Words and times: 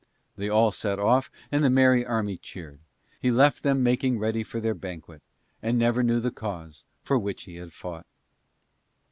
They 0.35 0.49
all 0.49 0.71
set 0.71 0.97
off 0.97 1.29
and 1.51 1.63
the 1.63 1.69
merry 1.69 2.03
army 2.03 2.35
cheered. 2.37 2.79
He 3.19 3.29
left 3.29 3.61
them 3.61 3.83
making 3.83 4.17
ready 4.17 4.41
for 4.43 4.59
their 4.59 4.73
banquet, 4.73 5.21
and 5.61 5.77
never 5.77 6.01
knew 6.01 6.19
the 6.19 6.31
cause 6.31 6.83
for 7.03 7.19
which 7.19 7.43
he 7.43 7.57
had 7.57 7.71
fought. 7.71 8.07